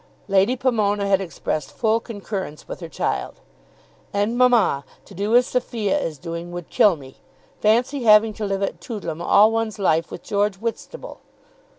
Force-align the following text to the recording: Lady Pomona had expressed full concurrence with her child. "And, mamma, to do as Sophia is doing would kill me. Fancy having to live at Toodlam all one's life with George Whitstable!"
Lady 0.27 0.55
Pomona 0.55 1.05
had 1.05 1.21
expressed 1.21 1.69
full 1.71 1.99
concurrence 1.99 2.67
with 2.67 2.79
her 2.79 2.89
child. 2.89 3.35
"And, 4.11 4.35
mamma, 4.35 4.83
to 5.05 5.13
do 5.13 5.35
as 5.35 5.45
Sophia 5.45 5.95
is 5.99 6.17
doing 6.17 6.51
would 6.51 6.71
kill 6.71 6.95
me. 6.95 7.17
Fancy 7.59 8.01
having 8.01 8.33
to 8.33 8.45
live 8.45 8.63
at 8.63 8.81
Toodlam 8.81 9.21
all 9.21 9.51
one's 9.51 9.77
life 9.77 10.09
with 10.09 10.23
George 10.23 10.55
Whitstable!" 10.55 11.19